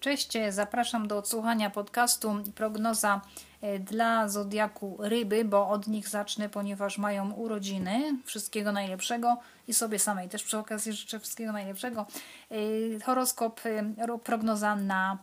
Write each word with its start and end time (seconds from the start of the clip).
Cześć, 0.00 0.32
zapraszam 0.50 1.08
do 1.08 1.18
odsłuchania 1.18 1.70
podcastu 1.70 2.34
Prognoza 2.54 3.20
e, 3.60 3.78
dla 3.78 4.28
Zodiaku 4.28 4.96
Ryby, 4.98 5.44
bo 5.44 5.68
od 5.68 5.86
nich 5.86 6.08
zacznę, 6.08 6.48
ponieważ 6.48 6.98
mają 6.98 7.32
urodziny. 7.32 8.18
Wszystkiego 8.24 8.72
najlepszego 8.72 9.36
i 9.68 9.74
sobie 9.74 9.98
samej 9.98 10.28
też 10.28 10.42
przy 10.42 10.58
okazji 10.58 10.92
życzę 10.92 11.20
wszystkiego 11.20 11.52
najlepszego. 11.52 12.06
E, 12.50 13.00
horoskop, 13.00 13.60
e, 13.64 14.18
prognoza 14.18 14.76
na 14.76 15.18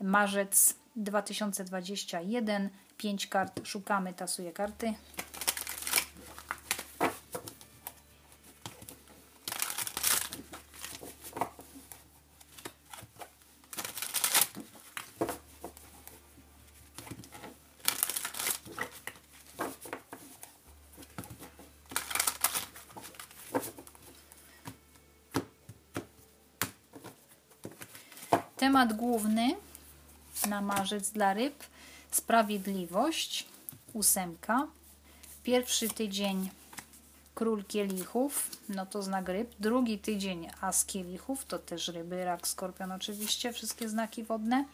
marzec 0.00 0.74
2021. 0.96 2.70
Pięć 2.96 3.26
kart 3.26 3.60
szukamy, 3.64 4.14
tasuję 4.14 4.52
karty. 4.52 4.94
Temat 28.58 28.92
główny 28.92 29.54
na 30.48 30.60
marzec 30.60 31.10
dla 31.10 31.34
ryb 31.34 31.64
sprawiedliwość, 32.10 33.46
ósemka. 33.92 34.66
Pierwszy 35.42 35.88
tydzień 35.88 36.50
król 37.34 37.64
kielichów, 37.64 38.50
no 38.68 38.86
to 38.86 39.02
znak 39.02 39.28
ryb. 39.28 39.54
Drugi 39.60 39.98
tydzień 39.98 40.48
as 40.60 40.84
kielichów, 40.84 41.44
to 41.44 41.58
też 41.58 41.88
ryby, 41.88 42.24
rak, 42.24 42.48
skorpion 42.48 42.92
oczywiście, 42.92 43.52
wszystkie 43.52 43.88
znaki 43.88 44.24
wodne. 44.24 44.64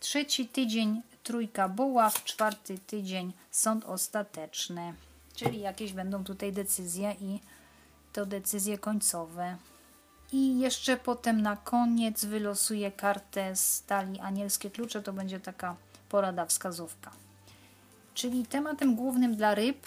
Trzeci 0.00 0.48
tydzień 0.48 1.02
trójka 1.22 1.68
buław, 1.68 2.24
czwarty 2.24 2.78
tydzień 2.78 3.32
sąd 3.50 3.84
ostateczny. 3.84 4.94
Czyli 5.34 5.60
jakieś 5.60 5.92
będą 5.92 6.24
tutaj 6.24 6.52
decyzje 6.52 7.16
i 7.20 7.40
to 8.12 8.26
decyzje 8.26 8.78
końcowe. 8.78 9.56
I 10.32 10.58
jeszcze 10.58 10.96
potem 10.96 11.42
na 11.42 11.56
koniec 11.56 12.24
wylosuję 12.24 12.92
kartę 12.92 13.56
z 13.56 13.82
talii 13.82 14.20
Anielskie 14.20 14.70
Klucze. 14.70 15.02
To 15.02 15.12
będzie 15.12 15.40
taka 15.40 15.76
porada, 16.08 16.46
wskazówka. 16.46 17.10
Czyli 18.14 18.46
tematem 18.46 18.96
głównym 18.96 19.36
dla 19.36 19.54
ryb 19.54 19.86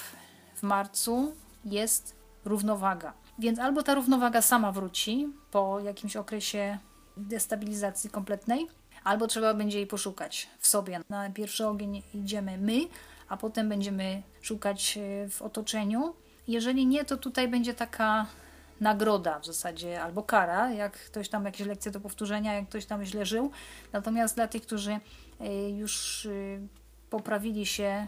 w 0.55 0.63
marcu 0.63 1.35
jest 1.65 2.15
równowaga. 2.45 3.13
Więc 3.39 3.59
albo 3.59 3.83
ta 3.83 3.95
równowaga 3.95 4.41
sama 4.41 4.71
wróci 4.71 5.27
po 5.51 5.79
jakimś 5.79 6.15
okresie 6.15 6.77
destabilizacji 7.17 8.09
kompletnej, 8.09 8.67
albo 9.03 9.27
trzeba 9.27 9.53
będzie 9.53 9.77
jej 9.77 9.87
poszukać 9.87 10.49
w 10.59 10.67
sobie. 10.67 10.99
Na 11.09 11.29
pierwszy 11.29 11.67
ogień 11.67 12.03
idziemy 12.13 12.57
my, 12.57 12.79
a 13.29 13.37
potem 13.37 13.69
będziemy 13.69 14.21
szukać 14.41 14.97
e, 14.97 15.29
w 15.29 15.41
otoczeniu. 15.41 16.13
Jeżeli 16.47 16.85
nie, 16.85 17.05
to 17.05 17.17
tutaj 17.17 17.47
będzie 17.47 17.73
taka 17.73 18.25
nagroda 18.81 19.39
w 19.39 19.45
zasadzie 19.45 20.01
albo 20.01 20.23
kara, 20.23 20.71
jak 20.71 20.93
ktoś 20.93 21.29
tam 21.29 21.45
jakieś 21.45 21.67
lekcje 21.67 21.91
do 21.91 21.99
powtórzenia, 21.99 22.53
jak 22.53 22.69
ktoś 22.69 22.85
tam 22.85 23.05
źle 23.05 23.25
żył. 23.25 23.51
Natomiast 23.93 24.35
dla 24.35 24.47
tych, 24.47 24.61
którzy 24.61 24.99
y, 25.41 25.69
już 25.69 26.25
y, 26.25 26.59
poprawili 27.09 27.65
się, 27.65 28.07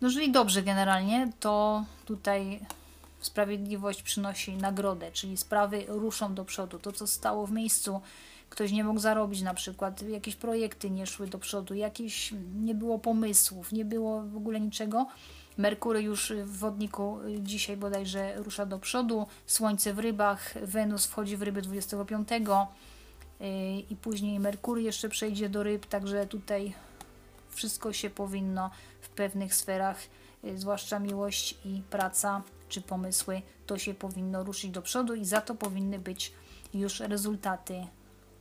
no 0.00 0.10
żyli 0.10 0.32
dobrze 0.32 0.62
generalnie, 0.62 1.30
to 1.40 1.84
tutaj 2.04 2.60
sprawiedliwość 3.20 4.02
przynosi 4.02 4.56
nagrodę, 4.56 5.12
czyli 5.12 5.36
sprawy 5.36 5.84
ruszą 5.88 6.34
do 6.34 6.44
przodu. 6.44 6.78
To, 6.78 6.92
co 6.92 7.06
stało 7.06 7.46
w 7.46 7.52
miejscu, 7.52 8.00
ktoś 8.50 8.72
nie 8.72 8.84
mógł 8.84 9.00
zarobić 9.00 9.42
na 9.42 9.54
przykład, 9.54 10.02
jakieś 10.02 10.36
projekty 10.36 10.90
nie 10.90 11.06
szły 11.06 11.26
do 11.26 11.38
przodu, 11.38 11.74
jakieś 11.74 12.34
nie 12.54 12.74
było 12.74 12.98
pomysłów, 12.98 13.72
nie 13.72 13.84
było 13.84 14.22
w 14.22 14.36
ogóle 14.36 14.60
niczego, 14.60 15.06
Merkury 15.58 16.02
już 16.02 16.32
w 16.44 16.58
wodniku 16.58 17.18
dzisiaj 17.38 17.76
bodajże 17.76 18.34
rusza 18.36 18.66
do 18.66 18.78
przodu, 18.78 19.26
Słońce 19.46 19.94
w 19.94 19.98
rybach, 19.98 20.54
Wenus 20.62 21.06
wchodzi 21.06 21.36
w 21.36 21.42
ryby 21.42 21.62
25 21.62 22.28
y, 22.32 22.36
i 23.90 23.96
później 23.96 24.40
Merkury 24.40 24.82
jeszcze 24.82 25.08
przejdzie 25.08 25.48
do 25.48 25.62
ryb, 25.62 25.86
także 25.86 26.26
tutaj 26.26 26.74
wszystko 27.50 27.92
się 27.92 28.10
powinno 28.10 28.70
w 29.00 29.08
pewnych 29.08 29.54
sferach, 29.54 29.98
y, 30.44 30.58
zwłaszcza 30.58 30.98
miłość 30.98 31.58
i 31.64 31.82
praca 31.90 32.42
czy 32.68 32.80
pomysły, 32.80 33.42
to 33.66 33.78
się 33.78 33.94
powinno 33.94 34.44
ruszyć 34.44 34.70
do 34.70 34.82
przodu 34.82 35.14
i 35.14 35.24
za 35.24 35.40
to 35.40 35.54
powinny 35.54 35.98
być 35.98 36.32
już 36.74 37.00
rezultaty 37.00 37.86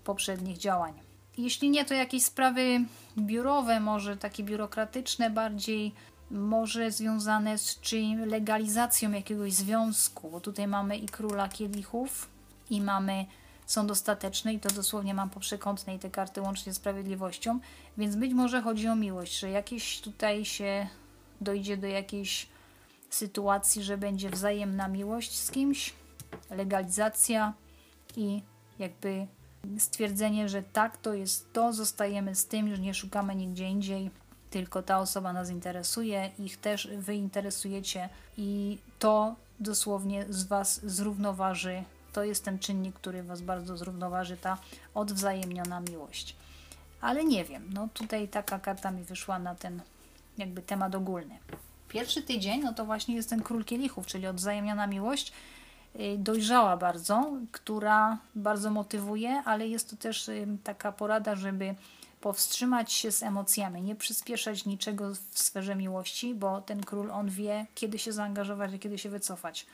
poprzednich 0.03 0.57
działań. 0.57 0.93
Jeśli 1.37 1.69
nie, 1.69 1.85
to 1.85 1.93
jakieś 1.93 2.23
sprawy 2.23 2.79
biurowe, 3.17 3.79
może 3.79 4.17
takie 4.17 4.43
biurokratyczne 4.43 5.29
bardziej, 5.29 5.93
może 6.31 6.91
związane 6.91 7.57
z 7.57 7.79
czym 7.79 8.25
legalizacją 8.25 9.11
jakiegoś 9.11 9.53
związku, 9.53 10.29
bo 10.29 10.41
tutaj 10.41 10.67
mamy 10.67 10.97
i 10.97 11.05
króla 11.05 11.49
kielichów 11.49 12.29
i 12.69 12.81
mamy 12.81 13.25
sąd 13.65 13.91
ostateczny 13.91 14.53
i 14.53 14.59
to 14.59 14.69
dosłownie 14.69 15.13
mam 15.13 15.29
po 15.29 15.39
przekątnej 15.39 15.99
te 15.99 16.09
karty 16.09 16.41
łącznie 16.41 16.73
z 16.73 16.75
sprawiedliwością, 16.75 17.59
więc 17.97 18.15
być 18.15 18.33
może 18.33 18.61
chodzi 18.61 18.87
o 18.87 18.95
miłość, 18.95 19.39
że 19.39 19.49
jakieś 19.49 20.01
tutaj 20.01 20.45
się 20.45 20.87
dojdzie 21.41 21.77
do 21.77 21.87
jakiejś 21.87 22.47
sytuacji, 23.09 23.83
że 23.83 23.97
będzie 23.97 24.29
wzajemna 24.29 24.87
miłość 24.87 25.39
z 25.39 25.51
kimś, 25.51 25.93
legalizacja 26.49 27.53
i 28.15 28.41
jakby 28.79 29.27
stwierdzenie, 29.77 30.49
że 30.49 30.63
tak, 30.63 30.97
to 30.97 31.13
jest 31.13 31.53
to, 31.53 31.73
zostajemy 31.73 32.35
z 32.35 32.45
tym, 32.45 32.75
że 32.75 32.81
nie 32.81 32.93
szukamy 32.93 33.35
nigdzie 33.35 33.69
indziej, 33.69 34.11
tylko 34.49 34.83
ta 34.83 34.99
osoba 34.99 35.33
nas 35.33 35.49
interesuje, 35.49 36.31
ich 36.39 36.57
też 36.57 36.87
wy 36.97 37.15
interesujecie 37.15 38.09
i 38.37 38.77
to 38.99 39.35
dosłownie 39.59 40.25
z 40.29 40.43
was 40.43 40.85
zrównoważy. 40.85 41.83
To 42.13 42.23
jest 42.23 42.45
ten 42.45 42.59
czynnik, 42.59 42.95
który 42.95 43.23
was 43.23 43.41
bardzo 43.41 43.77
zrównoważy, 43.77 44.37
ta 44.37 44.57
odwzajemniona 44.93 45.79
miłość. 45.79 46.35
Ale 47.01 47.25
nie 47.25 47.45
wiem, 47.45 47.69
no 47.73 47.87
tutaj 47.93 48.27
taka 48.27 48.59
karta 48.59 48.91
mi 48.91 49.03
wyszła 49.03 49.39
na 49.39 49.55
ten 49.55 49.81
jakby 50.37 50.61
temat 50.61 50.95
ogólny. 50.95 51.37
Pierwszy 51.89 52.21
tydzień, 52.21 52.61
no 52.61 52.73
to 52.73 52.85
właśnie 52.85 53.15
jest 53.15 53.29
ten 53.29 53.43
król 53.43 53.63
kielichów, 53.63 54.07
czyli 54.07 54.27
odwzajemniona 54.27 54.87
miłość, 54.87 55.33
y, 55.95 56.17
dojrzała 56.17 56.77
bardzo, 56.77 57.31
która 57.51 58.17
bardzo 58.35 58.71
motywuje, 58.71 59.41
ale 59.45 59.67
jest 59.67 59.89
to 59.89 59.95
też 59.95 60.29
y, 60.29 60.47
taka 60.63 60.91
porada, 60.91 61.35
żeby 61.35 61.75
powstrzymać 62.27 62.93
się 62.93 63.11
z 63.11 63.23
emocjami, 63.23 63.81
nie 63.81 63.95
przyspieszać 63.95 64.65
niczego 64.65 65.11
w 65.31 65.39
sferze 65.39 65.75
miłości, 65.75 66.35
bo 66.35 66.61
ten 66.61 66.83
król 66.83 67.11
on 67.11 67.29
wie, 67.29 67.65
kiedy 67.75 67.99
się 67.99 68.11
zaangażować, 68.11 68.73
a 68.73 68.77
kiedy 68.77 68.97
się 68.97 69.09
wycofać, 69.09 69.65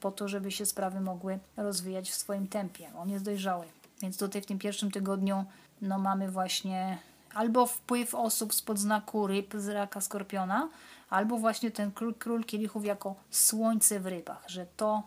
po 0.00 0.10
to, 0.10 0.28
żeby 0.28 0.50
się 0.50 0.66
sprawy 0.66 1.00
mogły 1.00 1.38
rozwijać 1.56 2.10
w 2.10 2.14
swoim 2.14 2.48
tempie. 2.48 2.90
On 2.96 3.10
jest 3.10 3.24
dojrzały. 3.24 3.66
Więc 4.02 4.18
tutaj 4.18 4.42
w 4.42 4.46
tym 4.46 4.58
pierwszym 4.58 4.90
tygodniu 4.90 5.44
no, 5.82 5.98
mamy 5.98 6.30
właśnie 6.30 6.98
albo 7.34 7.66
wpływ 7.66 8.14
osób 8.14 8.54
spod 8.54 8.78
znaku 8.78 9.26
ryb 9.26 9.54
z 9.58 9.68
raka 9.68 10.00
skorpiona, 10.00 10.68
albo 11.10 11.38
właśnie 11.38 11.70
ten 11.70 11.92
król, 11.92 12.14
król 12.14 12.44
kielichów 12.44 12.84
jako 12.84 13.14
słońce 13.30 14.00
w 14.00 14.06
rybach, 14.06 14.44
że 14.46 14.66
to 14.76 15.02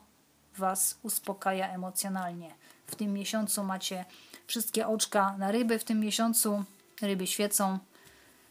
Was 0.58 0.98
uspokaja 1.04 1.70
emocjonalnie. 1.70 2.52
W 2.88 2.96
tym 2.96 3.14
miesiącu 3.14 3.64
macie 3.64 4.06
wszystkie 4.48 4.88
oczka 4.88 5.36
na 5.38 5.52
ryby, 5.52 5.80
w 5.80 5.84
tym 5.84 6.00
miesiącu 6.00 6.64
ryby 7.02 7.28
świecą 7.28 7.80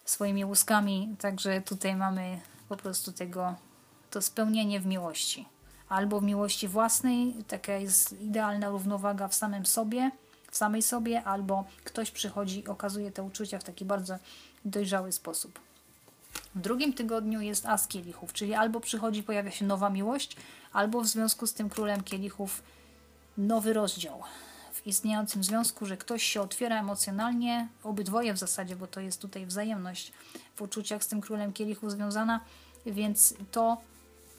swoimi 0.05 0.45
łuskami, 0.45 1.17
także 1.19 1.61
tutaj 1.61 1.97
mamy 1.97 2.41
po 2.69 2.77
prostu 2.77 3.13
tego, 3.13 3.55
to 4.11 4.23
spełnienie 4.23 4.81
w 4.81 4.87
miłości. 4.87 5.49
Albo 5.89 6.21
w 6.21 6.23
miłości 6.23 6.69
własnej, 6.69 7.35
taka 7.49 7.73
jest 7.73 8.21
idealna 8.21 8.69
równowaga 8.69 9.29
w 9.29 9.35
samym 9.35 9.67
sobie, 9.67 10.11
w 10.51 10.57
samej 10.57 10.83
sobie, 10.83 11.25
albo 11.25 11.65
ktoś 11.85 12.11
przychodzi 12.11 12.61
i 12.61 12.67
okazuje 12.67 13.13
te 13.13 13.23
uczucia 13.23 13.59
w 13.59 13.65
taki 13.65 13.85
bardzo 13.85 14.19
dojrzały 14.65 15.13
sposób. 15.13 15.61
W 16.55 16.61
drugim 16.61 16.93
tygodniu 16.93 17.41
jest 17.41 17.67
as 17.67 17.87
kielichów, 17.87 18.33
czyli 18.33 18.55
albo 18.55 18.81
przychodzi, 18.81 19.23
pojawia 19.23 19.51
się 19.51 19.65
nowa 19.65 19.91
miłość, 19.91 20.37
albo 20.73 21.01
w 21.01 21.07
związku 21.07 21.47
z 21.47 21.55
tym 21.55 21.71
królem 21.71 22.03
kielichów 22.03 22.63
nowy 23.39 23.73
rozdział 23.73 24.23
istniejącym 24.87 25.45
związku, 25.45 25.87
że 25.87 25.97
ktoś 25.97 26.23
się 26.23 26.41
otwiera 26.41 26.81
emocjonalnie, 26.81 27.69
obydwoje 27.85 28.35
w 28.35 28.39
zasadzie, 28.39 28.77
bo 28.77 28.87
to 28.87 29.01
jest 29.01 29.21
tutaj 29.21 29.47
wzajemność 29.47 30.13
w 30.57 30.63
uczuciach 30.63 31.05
z 31.05 31.09
tym 31.09 31.21
królem 31.21 31.53
kielichu 31.53 31.91
związana, 31.91 32.41
więc 32.87 33.35
to 33.51 33.77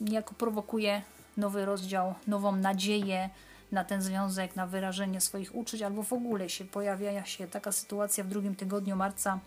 niejako 0.00 0.34
prowokuje 0.34 1.02
nowy 1.36 1.64
rozdział, 1.64 2.14
nową 2.26 2.56
nadzieję 2.56 3.30
na 3.72 3.84
ten 3.84 4.02
związek, 4.02 4.56
na 4.56 4.66
wyrażenie 4.66 5.20
swoich 5.20 5.54
uczuć, 5.54 5.82
albo 5.82 6.02
w 6.02 6.12
ogóle 6.12 6.48
się 6.48 6.64
pojawia 6.64 7.24
się 7.24 7.48
taka 7.48 7.72
sytuacja 7.72 8.24
w 8.24 8.28
drugim 8.28 8.56
tygodniu 8.56 8.96
marca. 8.96 9.38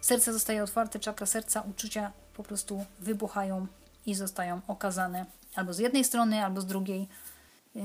Serce 0.00 0.32
zostaje 0.32 0.62
otwarte, 0.62 0.98
czakra 0.98 1.26
serca, 1.26 1.60
uczucia 1.60 2.12
po 2.36 2.42
prostu 2.42 2.84
wybuchają 3.00 3.66
i 4.06 4.14
zostają 4.14 4.60
okazane 4.68 5.26
albo 5.54 5.72
z 5.72 5.78
jednej 5.78 6.04
strony, 6.04 6.44
albo 6.44 6.60
z 6.60 6.66
drugiej 6.66 7.08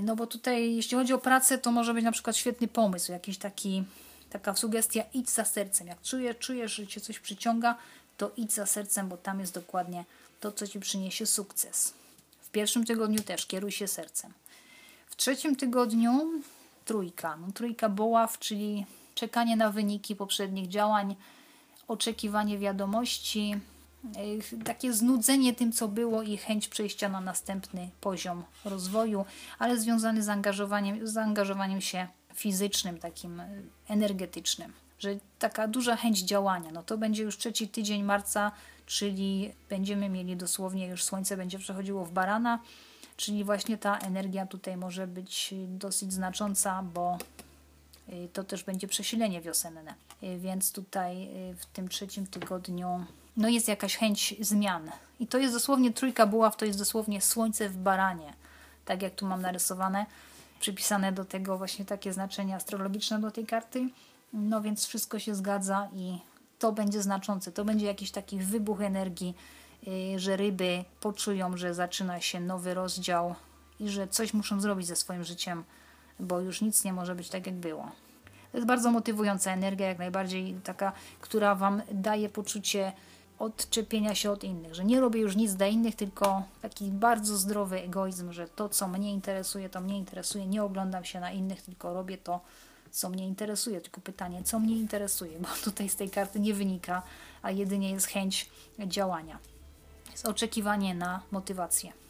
no 0.02 0.16
bo 0.16 0.28
tutaj, 0.28 0.76
jeśli 0.76 0.98
chodzi 0.98 1.14
o 1.14 1.18
pracę, 1.18 1.58
to 1.58 1.72
może 1.72 1.94
być 1.94 2.04
na 2.04 2.12
przykład 2.12 2.38
świetny 2.38 2.68
pomysł, 2.68 3.12
jakiś 3.12 3.38
taki 3.38 3.84
taka 4.30 4.56
sugestia 4.56 5.04
idź 5.14 5.30
za 5.30 5.46
sercem. 5.46 5.88
Jak 5.88 6.02
czujesz, 6.02 6.38
czujesz, 6.38 6.74
że 6.74 6.88
cię 6.88 7.02
coś 7.02 7.20
przyciąga, 7.20 7.78
to 8.18 8.32
idź 8.38 8.54
za 8.54 8.66
sercem, 8.66 9.10
bo 9.10 9.18
tam 9.18 9.40
jest 9.40 9.54
dokładnie 9.54 10.06
to, 10.40 10.52
co 10.52 10.68
ci 10.68 10.80
przyniesie 10.80 11.26
sukces. 11.26 11.94
W 12.42 12.50
pierwszym 12.50 12.86
tygodniu 12.86 13.20
też 13.20 13.46
kieruj 13.46 13.72
się 13.72 13.88
sercem. 13.88 14.34
W 15.08 15.16
trzecim 15.16 15.56
tygodniu 15.56 16.42
trójka. 16.86 17.38
No, 17.38 17.52
trójka 17.54 17.90
boław, 17.90 18.40
czyli 18.40 18.86
czekanie 19.16 19.56
na 19.56 19.70
wyniki 19.70 20.16
poprzednich 20.16 20.68
działań, 20.68 21.16
oczekiwanie 21.88 22.58
wiadomości, 22.58 23.56
takie 24.66 24.94
znudzenie 24.94 25.54
tym, 25.54 25.72
co 25.72 25.88
było 25.88 26.22
i 26.22 26.38
chęć 26.38 26.68
przejścia 26.68 27.10
na 27.10 27.22
następny 27.22 27.90
poziom 28.02 28.44
rozwoju, 28.66 29.26
ale 29.60 29.78
związany 29.78 30.22
z 30.22 30.26
zaangażowaniem, 30.26 31.08
z 31.08 31.12
zaangażowaniem 31.12 31.82
się 31.82 32.08
fizycznym, 32.34 33.00
takim 33.00 33.40
e, 33.40 33.50
energetycznym, 33.88 34.74
że 35.00 35.10
taka 35.40 35.68
duża 35.68 35.96
chęć 35.96 36.20
działania. 36.20 36.72
No 36.72 36.84
to 36.84 36.98
będzie 36.98 37.24
już 37.24 37.38
trzeci 37.38 37.68
tydzień 37.68 38.04
marca, 38.04 38.52
czyli 38.86 39.54
będziemy 39.70 40.10
mieli 40.10 40.38
dosłownie 40.38 40.88
już 40.88 41.04
słońce 41.04 41.38
będzie 41.38 41.60
przechodziło 41.60 42.06
w 42.06 42.12
barana, 42.12 42.60
czyli 43.18 43.44
właśnie 43.44 43.78
ta 43.78 43.98
energia 43.98 44.46
tutaj 44.46 44.78
może 44.78 45.08
być 45.08 45.54
dosyć 45.68 46.14
znacząca, 46.14 46.84
bo 46.94 47.18
e, 48.10 48.28
to 48.28 48.44
też 48.44 48.64
będzie 48.64 48.88
przesilenie 48.88 49.42
wiosenne. 49.42 49.94
E, 50.22 50.38
więc 50.38 50.72
tutaj 50.72 51.30
w 51.58 51.66
tym 51.66 51.90
trzecim 51.90 52.28
tygodniu 52.28 53.06
no 53.38 53.50
jest 53.50 53.68
jakaś 53.68 53.98
chęć 53.98 54.36
zmian. 54.40 54.92
I 55.20 55.28
to 55.28 55.38
jest 55.38 55.54
dosłownie 55.54 55.94
trójka 55.94 56.28
buław, 56.28 56.58
to 56.58 56.66
jest 56.66 56.80
dosłownie 56.80 57.22
słońce 57.22 57.70
w 57.70 57.78
baranie. 57.78 58.34
Tak 58.86 59.02
jak 59.02 59.16
tu 59.16 59.26
mam 59.26 59.42
narysowane, 59.42 60.06
przypisane 60.60 61.12
do 61.12 61.26
tego 61.26 61.58
właśnie 61.58 61.86
takie 61.86 62.14
znaczenie 62.14 62.56
astrologiczne 62.56 63.20
do 63.20 63.32
tej 63.32 63.46
karty. 63.46 63.90
No 64.34 64.62
więc 64.62 64.86
wszystko 64.86 65.20
się 65.20 65.36
zgadza 65.36 65.90
i 65.94 66.20
to 66.60 66.72
będzie 66.72 67.02
znaczące. 67.02 67.52
To 67.52 67.66
będzie 67.66 67.86
jakiś 67.86 68.12
taki 68.12 68.38
wybuch 68.38 68.82
energii, 68.82 69.36
yy, 69.84 70.20
że 70.20 70.38
ryby 70.38 70.84
poczują, 71.00 71.58
że 71.58 71.74
zaczyna 71.74 72.22
się 72.22 72.40
nowy 72.40 72.74
rozdział 72.74 73.36
i 73.80 73.90
że 73.90 74.08
coś 74.08 74.34
muszą 74.34 74.62
zrobić 74.62 74.88
ze 74.88 74.96
swoim 74.96 75.24
życiem, 75.24 75.64
bo 76.20 76.40
już 76.40 76.62
nic 76.62 76.84
nie 76.84 76.94
może 76.94 77.16
być 77.16 77.30
tak, 77.30 77.46
jak 77.46 77.56
było. 77.56 77.92
To 78.52 78.58
jest 78.58 78.68
bardzo 78.68 78.92
motywująca 78.92 79.52
energia, 79.52 79.88
jak 79.88 80.00
najbardziej 80.00 80.54
taka, 80.64 80.92
która 81.22 81.56
Wam 81.56 81.82
daje 81.92 82.30
poczucie 82.30 82.92
odczepienia 83.42 84.16
się 84.16 84.32
od 84.32 84.44
innych, 84.44 84.76
że 84.76 84.86
nie 84.86 85.00
robię 85.00 85.22
już 85.22 85.36
nic 85.36 85.54
dla 85.54 85.68
innych, 85.68 85.96
tylko 85.96 86.44
taki 86.62 86.86
bardzo 86.86 87.38
zdrowy 87.38 87.82
egoizm, 87.84 88.32
że 88.32 88.48
to, 88.48 88.70
co 88.70 88.88
mnie 88.88 89.12
interesuje, 89.14 89.70
to 89.70 89.82
mnie 89.82 89.98
interesuje, 89.98 90.48
nie 90.48 90.64
oglądam 90.64 91.06
się 91.06 91.20
na 91.20 91.32
innych, 91.32 91.62
tylko 91.62 91.94
robię 91.94 92.18
to, 92.18 92.40
co 92.92 93.10
mnie 93.10 93.28
interesuje. 93.28 93.82
Tylko 93.82 94.02
pytanie, 94.02 94.44
co 94.44 94.60
mnie 94.60 94.76
interesuje, 94.76 95.40
bo 95.40 95.48
tutaj 95.72 95.90
z 95.90 95.96
tej 95.96 96.10
karty 96.10 96.40
nie 96.40 96.54
wynika, 96.54 97.02
a 97.42 97.52
jedynie 97.52 97.92
jest 97.92 98.08
chęć 98.08 98.50
działania. 98.80 99.40
Jest 100.12 100.26
oczekiwanie 100.26 100.96
na 100.96 101.22
motywację. 101.32 102.01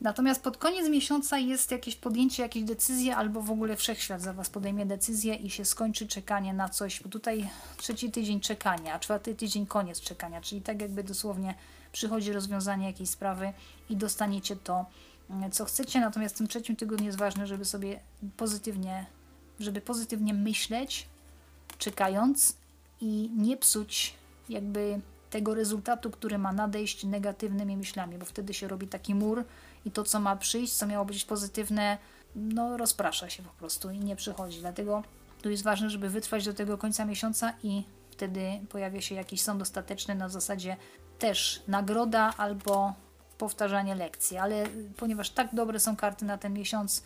Natomiast 0.00 0.42
pod 0.42 0.56
koniec 0.56 0.88
miesiąca 0.88 1.38
jest 1.38 1.70
jakieś 1.70 1.96
podjęcie 1.96 2.42
jakiejś 2.42 2.64
decyzji, 2.64 3.10
albo 3.10 3.42
w 3.42 3.50
ogóle 3.50 3.76
wszechświat 3.76 4.22
za 4.22 4.32
Was 4.32 4.50
podejmie 4.50 4.86
decyzję 4.86 5.34
i 5.34 5.50
się 5.50 5.64
skończy 5.64 6.06
czekanie 6.06 6.54
na 6.54 6.68
coś, 6.68 7.02
bo 7.02 7.08
tutaj 7.08 7.50
trzeci 7.76 8.10
tydzień 8.10 8.40
czekania, 8.40 8.94
a 8.94 8.98
czwarty 8.98 9.34
tydzień 9.34 9.66
koniec 9.66 10.00
czekania, 10.00 10.40
czyli 10.40 10.62
tak 10.62 10.80
jakby 10.80 11.04
dosłownie 11.04 11.54
przychodzi 11.92 12.32
rozwiązanie 12.32 12.86
jakiejś 12.86 13.10
sprawy 13.10 13.52
i 13.90 13.96
dostaniecie 13.96 14.56
to, 14.56 14.86
mm, 15.30 15.50
co 15.50 15.64
chcecie. 15.64 16.00
Natomiast 16.00 16.34
w 16.34 16.38
tym 16.38 16.48
trzecim 16.48 16.76
tygodniu 16.76 17.06
jest 17.06 17.18
ważne, 17.18 17.46
żeby 17.46 17.64
sobie 17.64 18.00
pozytywnie, 18.36 19.06
żeby 19.60 19.80
pozytywnie 19.80 20.34
myśleć, 20.34 21.06
czekając 21.78 22.56
i 23.00 23.30
nie 23.36 23.56
psuć 23.56 24.14
jakby 24.48 25.00
tego 25.30 25.54
rezultatu, 25.54 26.10
który 26.10 26.38
ma 26.38 26.52
nadejść 26.52 27.04
negatywnymi 27.04 27.76
myślami, 27.76 28.18
bo 28.18 28.24
wtedy 28.24 28.54
się 28.54 28.68
robi 28.68 28.88
taki 28.88 29.14
mur, 29.14 29.44
i 29.84 29.90
to, 29.90 30.04
co 30.04 30.20
ma 30.20 30.36
przyjść, 30.36 30.72
co 30.72 30.86
miało 30.86 31.04
być 31.04 31.24
pozytywne, 31.24 31.98
no 32.36 32.76
rozprasza 32.76 33.30
się 33.30 33.42
po 33.42 33.50
prostu 33.50 33.90
i 33.90 33.98
nie 33.98 34.16
przychodzi. 34.16 34.60
Dlatego 34.60 35.02
tu 35.42 35.50
jest 35.50 35.62
ważne, 35.62 35.90
żeby 35.90 36.08
wytrwać 36.08 36.44
do 36.44 36.54
tego 36.54 36.78
końca 36.78 37.04
miesiąca 37.04 37.52
i 37.62 37.84
wtedy 38.10 38.60
pojawia 38.68 39.00
się 39.00 39.14
jakiś 39.14 39.42
sąd 39.42 39.62
ostateczny 39.62 40.14
na 40.14 40.28
zasadzie 40.28 40.76
też 41.18 41.62
nagroda 41.68 42.34
albo 42.36 42.92
powtarzanie 43.38 43.94
lekcji. 43.94 44.36
Ale 44.36 44.66
ponieważ 44.96 45.30
tak 45.30 45.54
dobre 45.54 45.80
są 45.80 45.96
karty 45.96 46.24
na 46.24 46.38
ten 46.38 46.52
miesiąc, 46.52 47.02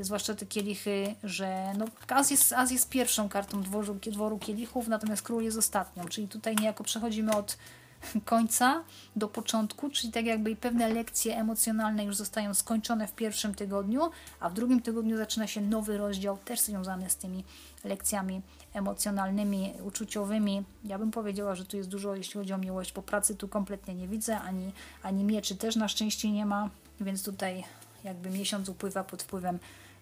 zwłaszcza 0.00 0.34
te 0.34 0.46
kielichy, 0.46 1.14
że 1.24 1.72
no, 1.78 1.84
Az, 2.08 2.30
jest, 2.30 2.52
Az 2.52 2.70
jest 2.70 2.88
pierwszą 2.88 3.28
kartą 3.28 3.62
dworu, 3.62 3.94
dworu 3.94 4.38
kielichów, 4.38 4.88
natomiast 4.88 5.22
król 5.22 5.42
jest 5.42 5.58
ostatnią, 5.58 6.04
czyli 6.04 6.28
tutaj 6.28 6.56
niejako 6.56 6.84
przechodzimy 6.84 7.36
od 7.36 7.58
końca 8.24 8.84
do 9.16 9.28
początku, 9.28 9.90
czyli 9.90 10.12
tak 10.12 10.26
jakby 10.26 10.56
pewne 10.56 10.88
lekcje 10.88 11.36
emocjonalne 11.36 12.04
już 12.04 12.16
zostają 12.16 12.54
skończone 12.54 13.08
w 13.08 13.12
pierwszym 13.12 13.54
tygodniu, 13.54 14.10
a 14.40 14.48
w 14.48 14.54
drugim 14.54 14.82
tygodniu 14.82 15.16
zaczyna 15.16 15.46
się 15.46 15.60
nowy 15.60 15.98
rozdział, 15.98 16.38
też 16.38 16.60
związany 16.60 17.10
z 17.10 17.16
tymi 17.16 17.44
lekcjami 17.84 18.42
emocjonalnymi, 18.74 19.72
uczuciowymi. 19.84 20.64
Ja 20.84 20.98
bym 20.98 21.10
powiedziała, 21.10 21.54
że 21.54 21.64
tu 21.64 21.76
jest 21.76 21.88
dużo, 21.88 22.14
jeśli 22.14 22.34
chodzi 22.34 22.52
o 22.52 22.58
miłość, 22.58 22.92
po 22.92 23.02
pracy 23.02 23.36
tu 23.36 23.48
kompletnie 23.48 23.94
nie 23.94 24.08
widzę, 24.08 24.40
ani, 24.40 24.72
ani 25.02 25.24
mieczy 25.24 25.56
też 25.56 25.76
na 25.76 25.88
szczęście 25.88 26.30
nie 26.30 26.46
ma, 26.46 26.70
więc 27.00 27.22
tutaj 27.22 27.64
jakby 28.04 28.30
miesiąc 28.30 28.68
upływa 28.68 29.04
pod 29.04 29.22
wpływem 29.22 29.58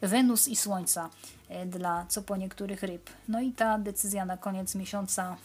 Wenus 0.09 0.49
i 0.49 0.57
Słońca 0.57 1.11
e, 1.49 1.67
dla 1.67 2.07
co 2.09 2.23
po 2.23 2.37
niektórych 2.37 2.83
ryb. 2.83 3.11
No 3.29 3.41
i 3.41 3.53
ta 3.53 3.79
decyzja 3.79 4.25
na 4.25 4.37
koniec 4.37 4.75
miesiąca 4.75 5.37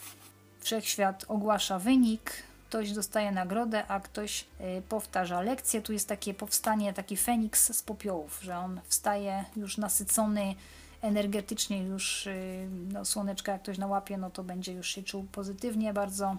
wszechświat 0.61 1.25
ogłasza 1.27 1.79
wynik, 1.79 2.31
ktoś 2.69 2.91
dostaje 2.91 3.31
nagrodę, 3.31 3.87
a 3.87 3.99
ktoś 3.99 4.41
y, 4.41 4.81
powtarza 4.89 5.41
lekcję. 5.41 5.81
Tu 5.81 5.93
jest 5.93 6.07
takie 6.07 6.33
powstanie, 6.33 6.93
taki 6.93 7.17
feniks 7.17 7.77
z 7.77 7.83
popiołów, 7.83 8.39
że 8.41 8.57
on 8.57 8.81
wstaje 8.87 9.45
już 9.55 9.77
nasycony 9.77 10.55
energetycznie, 11.01 11.83
już 11.83 12.27
y, 12.27 12.67
no, 12.93 13.05
słoneczka 13.05 13.51
jak 13.51 13.61
ktoś 13.61 13.77
nałapie, 13.77 14.17
no 14.17 14.29
to 14.29 14.43
będzie 14.43 14.73
już 14.73 14.87
się 14.87 15.03
czuł 15.03 15.25
pozytywnie 15.31 15.93
bardzo. 15.93 16.37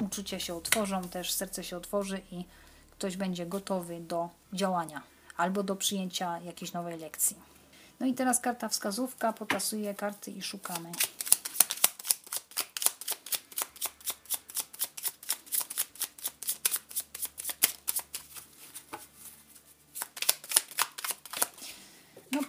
Uczucia 0.00 0.38
się 0.40 0.54
otworzą, 0.54 1.08
też 1.08 1.32
serce 1.32 1.64
się 1.64 1.76
otworzy 1.76 2.20
i 2.32 2.44
ktoś 2.90 3.16
będzie 3.16 3.46
gotowy 3.46 4.00
do 4.00 4.28
działania 4.52 5.13
albo 5.36 5.62
do 5.62 5.76
przyjęcia 5.76 6.38
jakiejś 6.38 6.72
nowej 6.72 6.98
lekcji. 6.98 7.36
No 8.00 8.06
i 8.06 8.14
teraz 8.14 8.40
karta 8.40 8.68
wskazówka, 8.68 9.32
potasuję 9.32 9.94
karty 9.94 10.30
i 10.30 10.42
szukamy. 10.42 10.92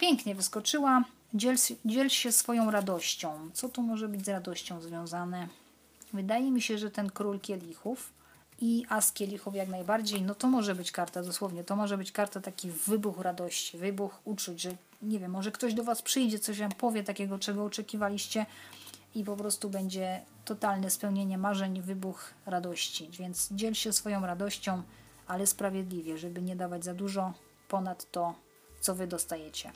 pięknie 0.05 0.35
wyskoczyła. 0.35 1.03
Dziel, 1.33 1.55
dziel 1.85 2.09
się 2.09 2.31
swoją 2.31 2.71
radością. 2.71 3.49
Co 3.53 3.69
tu 3.69 3.81
może 3.81 4.07
być 4.07 4.25
z 4.25 4.29
radością 4.29 4.81
związane? 4.81 5.47
Wydaje 6.13 6.51
mi 6.51 6.61
się, 6.61 6.77
że 6.77 6.91
ten 6.91 7.09
król 7.09 7.39
kielichów 7.39 8.13
i 8.61 8.85
as 8.89 9.11
kielichów 9.11 9.55
jak 9.55 9.69
najbardziej, 9.69 10.21
no 10.21 10.35
to 10.35 10.47
może 10.47 10.75
być 10.75 10.91
karta 10.91 11.23
dosłownie, 11.23 11.63
to 11.63 11.75
może 11.75 11.97
być 11.97 12.11
karta 12.11 12.41
taki 12.41 12.71
wybuch 12.71 13.19
radości, 13.19 13.77
wybuch 13.77 14.21
uczuć, 14.25 14.61
że 14.61 14.71
nie 15.01 15.19
wiem, 15.19 15.31
może 15.31 15.51
ktoś 15.51 15.73
do 15.73 15.83
Was 15.83 16.01
przyjdzie, 16.01 16.39
coś 16.39 16.59
Wam 16.59 16.71
powie 16.71 17.03
takiego, 17.03 17.39
czego 17.39 17.65
oczekiwaliście 17.65 18.45
i 19.15 19.23
po 19.23 19.37
prostu 19.37 19.69
będzie 19.69 20.21
totalne 20.45 20.89
spełnienie 20.89 21.37
marzeń, 21.37 21.81
wybuch 21.81 22.33
radości. 22.45 23.09
Więc 23.11 23.49
dziel 23.51 23.73
się 23.73 23.93
swoją 23.93 24.25
radością, 24.25 24.83
ale 25.27 25.47
sprawiedliwie, 25.47 26.17
żeby 26.17 26.41
nie 26.41 26.55
dawać 26.55 26.83
za 26.83 26.93
dużo 26.93 27.33
ponad 27.67 28.11
to, 28.11 28.35
co 28.81 28.95
Wy 28.95 29.07
dostajecie. 29.07 29.71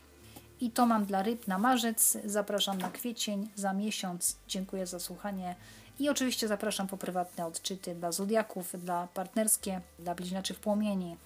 I 0.61 0.71
to 0.71 0.85
mam 0.85 1.05
dla 1.05 1.23
ryb 1.23 1.47
na 1.47 1.57
marzec. 1.57 2.17
Zapraszam 2.25 2.77
na 2.77 2.91
kwiecień 2.91 3.49
za 3.55 3.73
miesiąc. 3.73 4.37
Dziękuję 4.47 4.87
za 4.87 4.99
słuchanie. 4.99 5.55
I 5.99 6.09
oczywiście 6.09 6.47
zapraszam 6.47 6.87
po 6.87 6.97
prywatne 6.97 7.45
odczyty 7.45 7.95
dla 7.95 8.11
zodiaków, 8.11 8.83
dla 8.83 9.07
partnerskie, 9.13 9.81
dla 9.99 10.15
bliźniaczy 10.15 10.53
w 10.53 10.59
płomieni 10.59 11.17